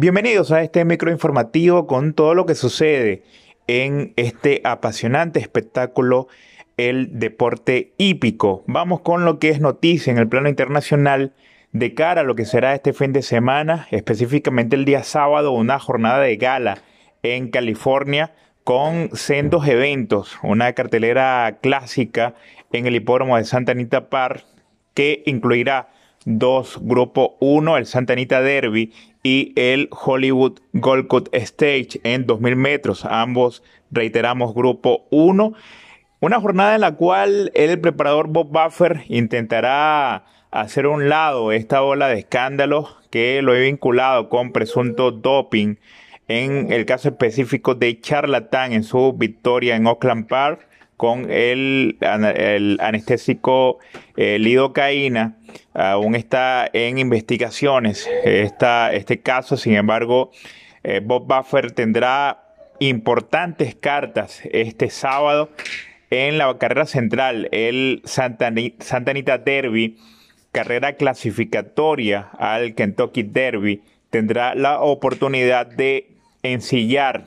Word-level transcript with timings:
Bienvenidos 0.00 0.50
a 0.50 0.62
este 0.62 0.86
microinformativo 0.86 1.86
con 1.86 2.14
todo 2.14 2.34
lo 2.34 2.46
que 2.46 2.54
sucede 2.54 3.22
en 3.66 4.14
este 4.16 4.62
apasionante 4.64 5.40
espectáculo, 5.40 6.26
el 6.78 7.18
deporte 7.18 7.92
hípico. 7.98 8.64
Vamos 8.66 9.02
con 9.02 9.26
lo 9.26 9.38
que 9.38 9.50
es 9.50 9.60
noticia 9.60 10.10
en 10.10 10.16
el 10.16 10.26
plano 10.26 10.48
internacional 10.48 11.34
de 11.72 11.92
cara 11.92 12.22
a 12.22 12.24
lo 12.24 12.34
que 12.34 12.46
será 12.46 12.74
este 12.74 12.94
fin 12.94 13.12
de 13.12 13.20
semana, 13.20 13.88
específicamente 13.90 14.74
el 14.74 14.86
día 14.86 15.02
sábado, 15.02 15.52
una 15.52 15.78
jornada 15.78 16.20
de 16.20 16.36
gala 16.38 16.78
en 17.22 17.50
California 17.50 18.32
con 18.64 19.10
sendos 19.14 19.68
eventos, 19.68 20.38
una 20.42 20.72
cartelera 20.72 21.58
clásica 21.60 22.36
en 22.72 22.86
el 22.86 22.96
hipódromo 22.96 23.36
de 23.36 23.44
Santa 23.44 23.72
Anita 23.72 24.08
Park 24.08 24.46
que 24.94 25.22
incluirá 25.26 25.90
dos 26.24 26.78
Grupo 26.80 27.36
1, 27.40 27.76
el 27.76 27.86
Santa 27.86 28.12
Anita 28.12 28.40
Derby 28.40 28.92
y 29.22 29.52
el 29.56 29.88
Hollywood 29.90 30.60
Gold 30.72 31.06
Cup 31.06 31.28
Stage 31.32 32.00
en 32.04 32.26
2000 32.26 32.56
metros. 32.56 33.04
Ambos, 33.04 33.62
reiteramos, 33.90 34.54
Grupo 34.54 35.06
1. 35.10 35.52
Una 36.20 36.40
jornada 36.40 36.74
en 36.74 36.82
la 36.82 36.96
cual 36.96 37.50
el 37.54 37.80
preparador 37.80 38.28
Bob 38.28 38.48
Buffer 38.48 39.04
intentará 39.08 40.24
hacer 40.50 40.86
un 40.86 41.08
lado 41.08 41.52
esta 41.52 41.82
ola 41.82 42.08
de 42.08 42.18
escándalos 42.18 42.96
que 43.10 43.40
lo 43.42 43.54
he 43.54 43.62
vinculado 43.62 44.28
con 44.28 44.52
presunto 44.52 45.12
doping 45.12 45.76
en 46.28 46.72
el 46.72 46.86
caso 46.86 47.08
específico 47.08 47.74
de 47.74 48.00
Charlatán 48.00 48.72
en 48.72 48.84
su 48.84 49.12
victoria 49.12 49.76
en 49.76 49.86
Oakland 49.86 50.26
Park 50.28 50.68
con 51.00 51.30
el, 51.30 51.96
anestésico 52.78 53.78
eh, 54.18 54.38
lidocaína. 54.38 55.38
Aún 55.72 56.14
está 56.14 56.68
en 56.74 56.98
investigaciones 56.98 58.06
este 58.22 59.20
caso, 59.22 59.56
sin 59.56 59.76
embargo, 59.76 60.30
eh, 60.84 61.00
Bob 61.02 61.26
Buffer 61.26 61.70
tendrá 61.70 62.42
importantes 62.80 63.74
cartas 63.74 64.42
este 64.52 64.90
sábado 64.90 65.48
en 66.10 66.36
la 66.36 66.58
carrera 66.58 66.84
central, 66.84 67.48
el 67.50 68.02
Santa 68.04 68.48
Anita 68.48 69.38
Derby, 69.38 69.96
carrera 70.52 70.96
clasificatoria 70.96 72.28
al 72.38 72.74
Kentucky 72.74 73.22
Derby, 73.22 73.80
tendrá 74.10 74.54
la 74.54 74.82
oportunidad 74.82 75.66
de 75.66 76.08
ensillar 76.42 77.26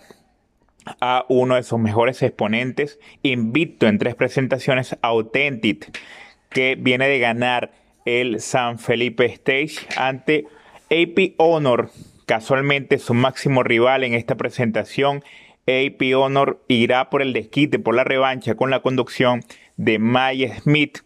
a 1.00 1.26
uno 1.30 1.56
de 1.56 1.64
sus 1.64 1.80
mejores 1.80 2.22
exponentes, 2.22 3.00
invicto 3.22 3.88
en 3.88 3.98
tres 3.98 4.16
presentaciones, 4.16 4.98
Authentic, 5.02 5.98
que 6.50 6.76
viene 6.80 7.08
de 7.08 7.20
ganar 7.20 7.72
el 8.06 8.42
San 8.42 8.80
Felipe 8.80 9.26
Stage 9.26 9.88
ante 9.98 10.46
AP 10.90 11.36
Honor, 11.38 11.90
casualmente 12.26 12.98
su 13.00 13.14
máximo 13.14 13.64
rival 13.64 14.04
en 14.04 14.14
esta 14.14 14.36
presentación. 14.36 15.24
AP 15.66 16.02
Honor 16.16 16.62
irá 16.68 17.10
por 17.10 17.22
el 17.22 17.34
desquite, 17.34 17.80
por 17.80 17.96
la 17.96 18.04
revancha 18.04 18.56
con 18.56 18.70
la 18.70 18.82
conducción 18.82 19.42
de 19.78 20.00
Maya 20.00 20.60
Smith. 20.60 21.00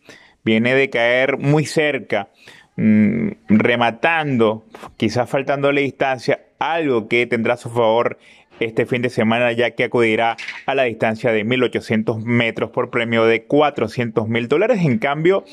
Viene 0.44 0.74
de 0.74 0.90
caer 0.90 1.38
muy 1.38 1.66
cerca, 1.66 2.30
mm, 2.76 3.30
rematando, 3.50 4.66
quizás 4.98 5.30
faltándole 5.30 5.82
distancia, 5.82 6.42
algo 6.60 7.08
que 7.08 7.28
tendrá 7.28 7.54
a 7.54 7.58
su 7.58 7.70
favor 7.70 8.18
este 8.60 8.86
fin 8.86 9.02
de 9.02 9.10
semana 9.10 9.52
ya 9.52 9.72
que 9.72 9.86
acudirá 9.86 10.38
a 10.66 10.76
la 10.76 10.84
distancia 10.84 11.32
de 11.32 11.44
1800 11.44 12.24
metros 12.24 12.72
por 12.72 12.90
premio 12.90 13.26
de 13.26 13.44
400 13.44 14.28
mil 14.28 14.48
dólares. 14.48 14.80
En 14.82 14.98
cambio, 15.00 15.44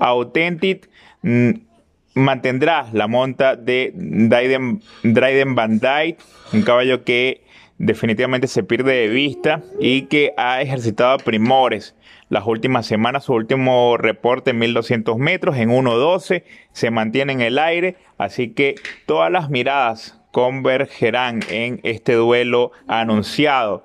Authentic 0.00 0.88
mm, 1.22 1.50
mantendrá 2.14 2.86
la 2.92 3.06
monta 3.06 3.56
de 3.56 3.92
Dryden, 3.94 5.54
Van 5.54 5.78
Dyke, 5.78 6.18
un 6.52 6.62
caballo 6.62 7.04
que 7.04 7.42
definitivamente 7.78 8.46
se 8.46 8.62
pierde 8.62 8.92
de 8.92 9.08
vista 9.08 9.62
y 9.80 10.02
que 10.02 10.34
ha 10.36 10.60
ejercitado 10.60 11.16
primores 11.18 11.96
las 12.28 12.46
últimas 12.46 12.86
semanas. 12.86 13.24
Su 13.24 13.34
último 13.34 13.96
reporte 13.96 14.50
en 14.50 14.58
1200 14.58 15.16
metros 15.16 15.56
en 15.56 15.70
1.12 15.70 16.44
se 16.72 16.90
mantiene 16.90 17.32
en 17.32 17.40
el 17.40 17.58
aire, 17.58 17.96
así 18.18 18.50
que 18.50 18.74
todas 19.06 19.30
las 19.30 19.50
miradas 19.50 20.19
convergerán 20.32 21.40
en 21.50 21.80
este 21.82 22.14
duelo 22.14 22.72
anunciado 22.86 23.84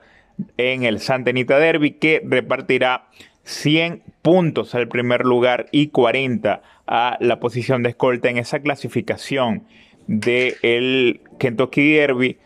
en 0.58 0.84
el 0.84 1.00
Santa 1.00 1.30
Anita 1.32 1.58
Derby 1.58 1.92
que 1.92 2.22
repartirá 2.26 3.08
100 3.44 4.04
puntos 4.22 4.76
al 4.76 4.88
primer 4.88 5.26
lugar 5.26 5.68
y 5.72 5.88
40 5.88 6.62
a 6.88 7.18
la 7.20 7.40
posición 7.40 7.84
de 7.84 7.90
escolta 7.90 8.30
en 8.30 8.38
esa 8.38 8.60
clasificación 8.60 9.64
del 10.08 11.22
Kentucky 11.40 11.94
Derby 11.94 12.38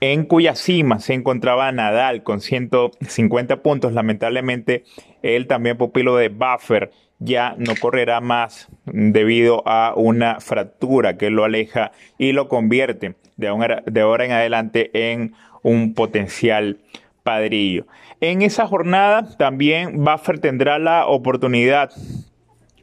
en 0.00 0.24
cuya 0.24 0.54
cima 0.54 1.00
se 1.00 1.14
encontraba 1.14 1.72
Nadal 1.72 2.22
con 2.22 2.40
150 2.40 3.62
puntos. 3.62 3.92
Lamentablemente, 3.92 4.84
él 5.22 5.46
también 5.46 5.78
pupilo 5.78 6.16
de 6.16 6.28
Buffer 6.28 6.90
ya 7.18 7.54
no 7.58 7.74
correrá 7.80 8.20
más 8.20 8.68
debido 8.84 9.62
a 9.66 9.94
una 9.96 10.40
fractura 10.40 11.16
que 11.16 11.30
lo 11.30 11.44
aleja 11.44 11.92
y 12.18 12.32
lo 12.32 12.48
convierte 12.48 13.14
de 13.36 13.48
ahora, 13.48 14.24
en 14.24 14.32
adelante 14.32 14.90
en 15.12 15.34
un 15.62 15.94
potencial 15.94 16.78
padrillo. 17.22 17.86
En 18.20 18.42
esa 18.42 18.66
jornada 18.66 19.36
también 19.36 20.04
Buffer 20.04 20.38
tendrá 20.38 20.78
la 20.78 21.06
oportunidad 21.06 21.90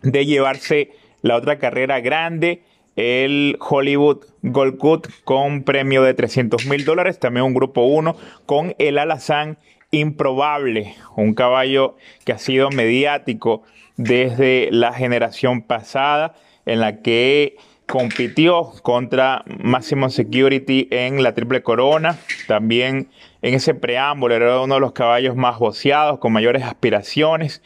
de 0.01 0.25
llevarse 0.25 0.91
la 1.22 1.38
otra 1.38 1.57
carrera 1.57 2.01
grande, 2.01 2.63
el 2.95 3.57
Hollywood 3.59 4.25
Gold 4.43 4.77
Cup 4.77 5.07
con 5.23 5.63
premio 5.63 6.03
de 6.03 6.13
300 6.13 6.66
mil 6.67 6.85
dólares, 6.85 7.19
también 7.19 7.45
un 7.45 7.53
grupo 7.53 7.83
1 7.83 8.16
con 8.45 8.75
el 8.77 8.97
Alazán 8.99 9.57
Improbable, 9.89 10.95
un 11.16 11.33
caballo 11.33 11.95
que 12.25 12.33
ha 12.33 12.38
sido 12.38 12.69
mediático 12.69 13.63
desde 13.97 14.69
la 14.71 14.93
generación 14.93 15.61
pasada 15.61 16.35
en 16.65 16.79
la 16.79 17.01
que 17.01 17.57
compitió 17.87 18.71
contra 18.81 19.43
Maximum 19.59 20.09
Security 20.09 20.87
en 20.91 21.21
la 21.21 21.33
Triple 21.33 21.61
Corona. 21.63 22.17
También 22.47 23.09
en 23.41 23.53
ese 23.53 23.73
preámbulo 23.73 24.35
era 24.35 24.61
uno 24.61 24.75
de 24.75 24.81
los 24.81 24.93
caballos 24.93 25.35
más 25.35 25.59
boceados, 25.59 26.19
con 26.19 26.31
mayores 26.31 26.63
aspiraciones. 26.63 27.61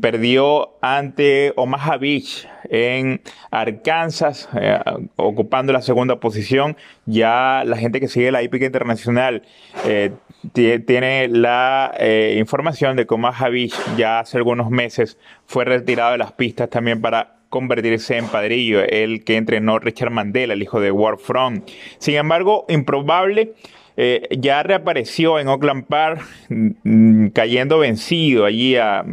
Perdió 0.00 0.76
ante 0.80 1.52
Omaha 1.54 1.98
Beach 1.98 2.48
en 2.68 3.20
Arkansas, 3.52 4.48
eh, 4.60 4.78
ocupando 5.14 5.72
la 5.72 5.82
segunda 5.82 6.18
posición. 6.18 6.76
Ya 7.06 7.62
la 7.64 7.76
gente 7.76 8.00
que 8.00 8.08
sigue 8.08 8.32
la 8.32 8.42
hípica 8.42 8.66
internacional 8.66 9.42
eh, 9.86 10.10
tiene 10.52 11.28
la 11.28 11.92
eh, 11.98 12.36
información 12.38 12.96
de 12.96 13.06
Omaha 13.08 13.48
Beach 13.48 13.74
ya 13.96 14.20
hace 14.20 14.36
algunos 14.36 14.70
meses 14.70 15.18
fue 15.46 15.64
retirado 15.64 16.12
de 16.12 16.18
las 16.18 16.32
pistas 16.32 16.70
también 16.70 17.00
para 17.00 17.38
convertirse 17.48 18.16
en 18.16 18.26
padrillo, 18.26 18.82
el 18.82 19.24
que 19.24 19.36
entrenó 19.36 19.78
Richard 19.78 20.10
Mandela, 20.10 20.52
el 20.52 20.62
hijo 20.62 20.80
de 20.80 20.90
Warfront. 20.90 21.68
Sin 21.98 22.14
embargo, 22.16 22.66
improbable, 22.68 23.54
eh, 23.96 24.28
ya 24.38 24.62
reapareció 24.62 25.38
en 25.38 25.48
Oakland 25.48 25.86
Park, 25.86 26.22
mm, 26.50 27.28
cayendo 27.28 27.78
vencido 27.78 28.44
allí 28.44 28.76
a 28.76 29.04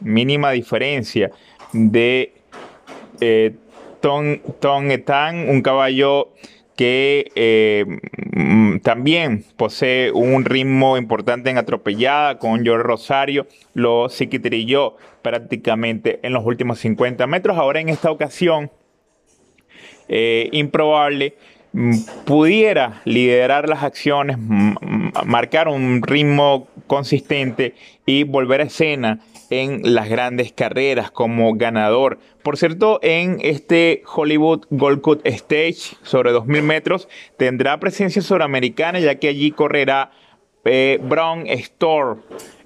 mínima 0.00 0.50
diferencia 0.50 1.30
de 1.72 2.34
eh, 3.20 3.54
Ton, 4.00 4.42
Ton 4.60 4.90
Etan, 4.90 5.48
un 5.48 5.62
caballo 5.62 6.34
que 6.76 7.30
eh, 7.34 7.84
mm, 8.34 8.78
también 8.78 9.44
posee 9.56 10.10
un 10.10 10.44
ritmo 10.44 10.96
importante 10.96 11.50
en 11.50 11.58
atropellada 11.58 12.38
con 12.38 12.64
George 12.64 12.82
Rosario, 12.82 13.46
lo 13.74 14.08
psiquitrilló 14.08 14.96
prácticamente 15.22 16.20
en 16.22 16.32
los 16.32 16.44
últimos 16.44 16.78
50 16.80 17.26
metros. 17.26 17.56
Ahora 17.56 17.80
en 17.80 17.88
esta 17.88 18.10
ocasión, 18.10 18.70
eh, 20.08 20.48
improbable, 20.52 21.36
mm, 21.72 21.94
pudiera 22.24 23.02
liderar 23.04 23.68
las 23.68 23.82
acciones, 23.82 24.36
marcar 25.24 25.68
un 25.68 26.02
ritmo 26.02 26.68
consistente 26.86 27.74
y 28.06 28.24
volver 28.24 28.60
a 28.60 28.64
escena 28.64 29.20
en 29.50 29.94
las 29.94 30.08
grandes 30.08 30.52
carreras 30.52 31.10
como 31.10 31.54
ganador. 31.54 32.18
Por 32.42 32.56
cierto, 32.56 32.98
en 33.02 33.38
este 33.42 34.02
Hollywood 34.12 34.66
Gold 34.70 35.00
Cup 35.00 35.20
Stage 35.24 35.96
sobre 36.02 36.32
2.000 36.32 36.62
metros 36.62 37.08
tendrá 37.36 37.78
presencia 37.80 38.22
suramericana 38.22 39.00
ya 39.00 39.16
que 39.16 39.28
allí 39.28 39.50
correrá 39.50 40.10
eh, 40.64 40.98
Brown 41.02 41.46
Store, 41.46 42.20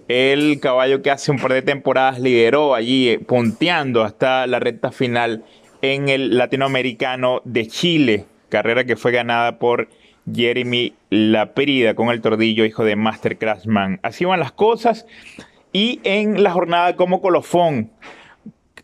el 0.07 0.61
caballo 0.61 1.03
que 1.03 1.11
hace 1.11 1.31
un 1.31 1.39
par 1.39 1.53
de 1.53 1.63
temporadas 1.63 2.21
lideró 2.21 2.75
allí 2.75 3.11
eh, 3.11 3.19
punteando 3.19 4.05
hasta 4.05 4.47
la 4.47 4.61
recta 4.61 4.93
final 4.93 5.45
en 5.83 6.09
el 6.09 6.37
latinoamericano 6.39 7.43
de 7.45 7.67
Chile, 7.67 8.25
carrera 8.49 8.85
que 8.85 8.97
fue 8.97 9.13
ganada 9.13 9.59
por 9.59 9.89
Jeremy 10.35 10.95
Laprida 11.11 11.95
con 11.95 12.11
el 12.11 12.21
tordillo 12.21 12.65
hijo 12.65 12.85
de 12.85 12.97
Master 12.97 13.39
Crashman. 13.39 14.01
Así 14.03 14.25
van 14.25 14.41
las 14.41 14.53
cosas. 14.53 15.07
Y 15.73 16.01
en 16.05 16.43
la 16.43 16.51
jornada 16.51 16.97
como 16.97 17.21
colofón, 17.21 17.91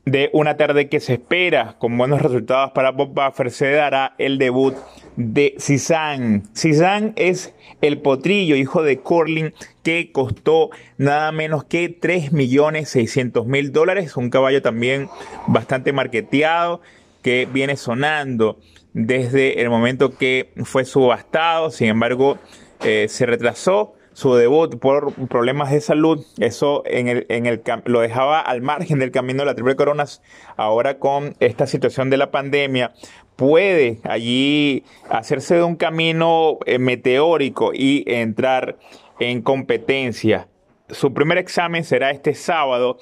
de 0.05 0.29
una 0.33 0.57
tarde 0.57 0.89
que 0.89 1.01
se 1.01 1.15
espera 1.15 1.77
con 1.79 1.97
buenos 1.97 2.21
resultados 2.21 2.73
para 2.73 2.91
Bob 2.91 3.15
Buffer 3.15 3.51
se 3.51 3.71
dará 3.71 4.15
el 4.19 4.39
debut 4.39 4.75
de 5.17 5.55
Cizan. 5.59 6.43
Cizan 6.55 7.15
es 7.17 7.55
el 7.81 7.99
potrillo, 7.99 8.57
hijo 8.57 8.83
de 8.83 9.01
Corlin, 9.01 9.55
que 9.83 10.13
costó 10.13 10.71
nada 10.99 11.33
menos 11.33 11.65
que 11.65 11.99
3.600.000 12.01 13.71
dólares. 13.71 14.17
Un 14.17 14.31
caballo 14.31 14.61
también 14.61 15.09
bastante 15.47 15.93
marketeado 15.93 16.83
que 17.25 17.49
viene 17.51 17.77
sonando 17.77 18.61
desde 18.93 19.63
el 19.63 19.71
momento 19.71 20.17
que 20.17 20.53
fue 20.65 20.85
subastado. 20.85 21.71
Sin 21.71 21.89
embargo, 21.89 22.39
eh, 22.85 23.07
se 23.09 23.25
retrasó 23.27 23.95
su 24.13 24.35
debut 24.35 24.79
por 24.79 25.13
problemas 25.29 25.73
de 25.73 25.81
salud. 25.81 26.25
Eso 26.39 26.83
en 26.87 27.09
el, 27.09 27.27
en 27.31 27.47
el, 27.47 27.63
lo 27.87 28.01
dejaba 28.01 28.41
al 28.41 28.61
margen 28.61 28.99
del 28.99 29.11
camino 29.11 29.41
de 29.41 29.47
la 29.47 29.55
triple 29.55 29.75
coronas. 29.75 30.23
Ahora 30.57 30.99
con 30.99 31.35
esta 31.41 31.67
situación 31.67 32.11
de 32.11 32.19
la 32.19 32.31
pandemia, 32.31 32.93
puede 33.37 34.01
allí 34.05 34.85
hacerse 35.09 35.57
de 35.57 35.63
un 35.63 35.77
camino 35.77 36.59
eh, 36.67 36.79
meteórico 36.79 37.73
y 37.73 38.05
entrar 38.07 38.77
en 39.19 39.41
competencia. 39.41 40.47
Su 40.91 41.15
primer 41.15 41.39
examen 41.39 41.85
será 41.85 42.11
este 42.11 42.35
sábado 42.35 42.99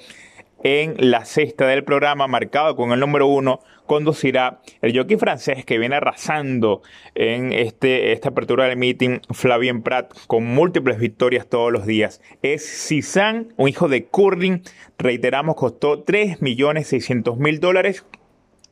en 0.63 0.95
la 0.97 1.25
cesta 1.25 1.67
del 1.67 1.83
programa, 1.83 2.27
marcado 2.27 2.75
con 2.75 2.91
el 2.91 2.99
número 2.99 3.27
uno, 3.27 3.59
conducirá 3.85 4.61
el 4.81 4.97
jockey 4.97 5.17
francés 5.17 5.65
que 5.65 5.77
viene 5.77 5.97
arrasando 5.97 6.81
en 7.15 7.51
este, 7.51 8.13
esta 8.13 8.29
apertura 8.29 8.65
del 8.65 8.77
meeting, 8.77 9.19
Flavien 9.31 9.83
Prat, 9.83 10.13
con 10.27 10.45
múltiples 10.45 10.97
victorias 10.97 11.47
todos 11.47 11.71
los 11.71 11.85
días. 11.85 12.21
Es 12.41 12.65
Cizan, 12.65 13.53
un 13.57 13.67
hijo 13.67 13.89
de 13.89 14.05
Curling, 14.05 14.61
reiteramos, 14.97 15.55
costó 15.55 16.05
3.600.000 16.05 17.59
dólares. 17.59 18.05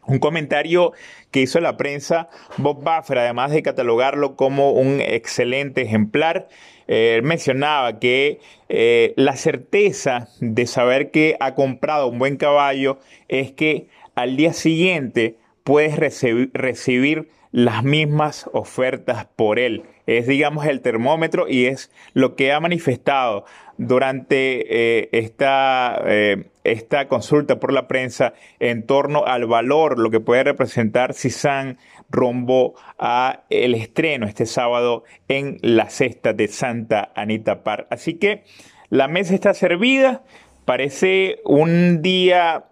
Un 0.08 0.20
comentario 0.20 0.94
que 1.30 1.42
hizo 1.42 1.60
la 1.60 1.78
prensa 1.78 2.30
Bob 2.58 2.84
Buffer, 2.84 3.20
además 3.20 3.52
de 3.52 3.64
catalogarlo 3.64 4.36
como 4.36 4.72
un 4.72 5.00
excelente 5.00 5.82
ejemplar, 5.82 6.48
eh, 6.88 7.22
mencionaba 7.24 8.00
que 8.00 8.40
eh, 8.68 9.14
la 9.16 9.36
certeza 9.36 10.28
de 10.40 10.66
saber 10.66 11.12
que 11.12 11.38
ha 11.40 11.56
comprado 11.56 12.08
un 12.08 12.20
buen 12.20 12.38
caballo 12.38 13.00
es 13.28 13.52
que 13.52 13.88
al 14.16 14.36
día 14.36 14.54
siguiente 14.54 15.38
puedes 15.64 15.98
recibir 15.98 17.30
las 17.52 17.84
mismas 17.84 18.50
ofertas 18.54 19.28
por 19.36 19.60
él. 19.60 19.84
Es, 20.08 20.28
digamos, 20.28 20.66
el 20.66 20.82
termómetro 20.82 21.48
y 21.48 21.66
es 21.66 21.92
lo 22.14 22.36
que 22.36 22.52
ha 22.52 22.60
manifestado 22.60 23.46
durante 23.78 25.00
eh, 25.02 25.10
esta, 25.12 26.02
eh, 26.06 26.50
esta 26.64 27.08
consulta 27.08 27.60
por 27.60 27.74
la 27.74 27.88
prensa 27.88 28.34
en 28.60 28.86
torno 28.86 29.26
al 29.26 29.46
valor, 29.46 30.00
lo 30.00 30.10
que 30.10 30.20
puede 30.20 30.44
representar 30.44 31.14
San 31.14 31.78
rumbo 32.10 32.76
a 33.00 33.44
el 33.50 33.74
estreno 33.74 34.28
este 34.28 34.46
sábado 34.46 35.04
en 35.28 35.58
la 35.62 35.90
cesta 35.90 36.34
de 36.34 36.48
Santa 36.48 37.12
Anita 37.16 37.64
Par. 37.64 37.88
Así 37.90 38.16
que 38.16 38.44
la 38.90 39.08
mesa 39.08 39.34
está 39.34 39.54
servida. 39.54 40.24
Parece 40.66 41.40
un 41.46 42.02
día 42.02 42.66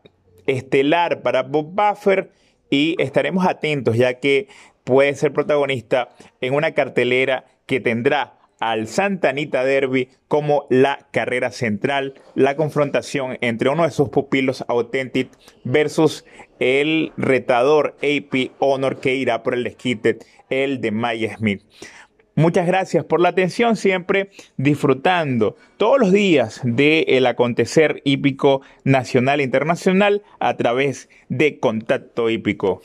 estelar 0.46 1.22
para 1.22 1.44
Bob 1.44 1.72
Buffer 1.74 2.32
y 2.70 2.96
estaremos 3.00 3.46
atentos 3.46 3.98
ya 3.98 4.16
que 4.16 4.48
puede 4.84 5.14
ser 5.16 5.34
protagonista 5.34 6.10
en 6.42 6.54
una 6.54 6.74
cartelera 6.74 7.46
que 7.66 7.80
tendrá 7.80 8.40
al 8.60 8.88
Santa 8.88 9.30
Anita 9.30 9.64
Derby 9.64 10.10
como 10.28 10.68
la 10.70 11.08
carrera 11.12 11.52
central, 11.52 12.16
la 12.36 12.56
confrontación 12.56 13.38
entre 13.42 13.70
uno 13.70 13.84
de 13.84 13.92
sus 13.92 14.10
pupilos 14.10 14.66
Authentic 14.68 15.30
versus 15.64 16.26
el 16.60 17.14
retador 17.16 17.96
AP 18.04 18.52
Honor 18.60 19.00
que 19.00 19.16
irá 19.16 19.44
por 19.44 19.54
el 19.54 19.64
desquite, 19.64 20.20
el 20.50 20.82
de 20.82 20.92
Maya 20.92 21.38
Smith. 21.38 21.64
Muchas 22.40 22.68
gracias 22.68 23.04
por 23.04 23.20
la 23.20 23.28
atención, 23.28 23.76
siempre 23.76 24.30
disfrutando 24.56 25.58
todos 25.76 26.00
los 26.00 26.14
días 26.14 26.62
del 26.64 27.26
acontecer 27.26 28.02
hípico 28.06 28.62
nacional 28.86 29.42
e 29.42 29.44
internacional 29.44 30.24
a 30.40 30.56
través 30.56 31.10
de 31.28 31.60
Contacto 31.60 32.30
Hípico. 32.30 32.82